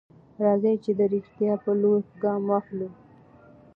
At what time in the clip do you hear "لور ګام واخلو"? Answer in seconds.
1.81-2.89